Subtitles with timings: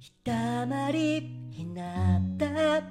[0.00, 2.84] ひたまりひなた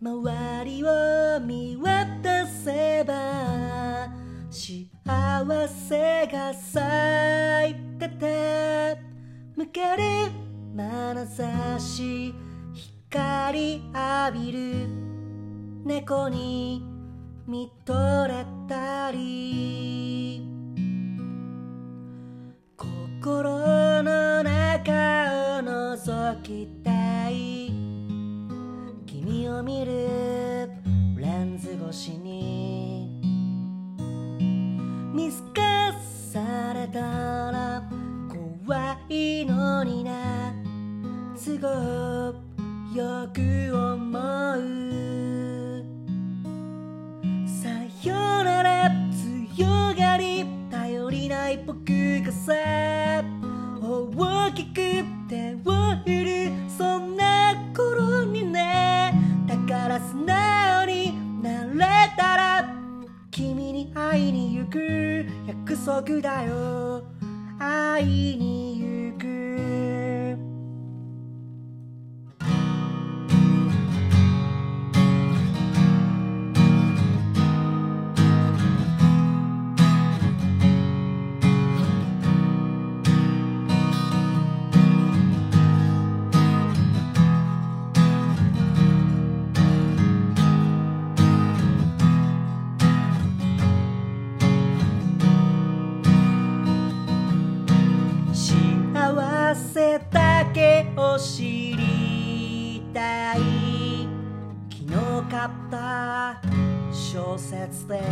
[0.00, 4.08] 周りを見渡せば
[4.50, 8.98] 幸せが咲いてて
[9.54, 10.02] 向ける
[10.74, 12.34] 眼差し
[13.08, 14.88] 光浴びる
[15.84, 16.82] 猫に
[17.46, 17.94] 見と
[18.26, 19.07] れた
[26.36, 27.70] きたい。
[29.06, 30.68] 君を見る
[31.16, 33.20] レンズ越しに。
[35.14, 35.92] 見透か
[36.32, 37.00] された
[37.50, 37.82] ら
[38.28, 40.52] 怖いのにな。
[41.34, 41.68] 都合
[42.94, 43.40] よく
[43.74, 44.18] 思
[44.58, 44.62] う。
[47.46, 47.68] さ
[48.08, 48.90] よなら
[49.56, 51.84] 強がり頼りない僕
[52.22, 53.37] がさ。
[63.38, 67.04] 君に会いに行く約束だよ。
[67.56, 68.57] 会いに
[105.38, 106.40] かった。
[106.92, 108.02] 小説で。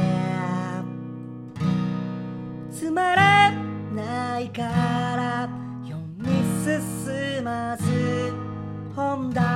[2.70, 3.50] つまら
[3.94, 5.48] ないから
[5.82, 6.28] 読み
[6.62, 8.32] 進まず
[8.94, 9.55] 本題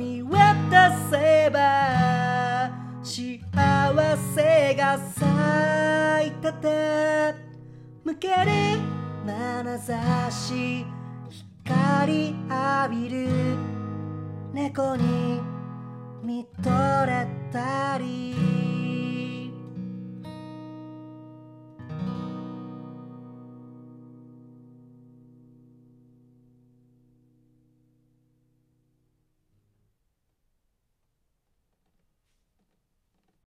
[0.00, 2.70] 見渡せば
[3.02, 7.34] 幸せが咲いてて
[8.02, 8.80] 向ける
[9.26, 10.86] 眼差し
[11.64, 13.28] 光浴びる
[14.54, 15.38] 猫に
[16.24, 16.70] 見と
[17.04, 18.69] れたり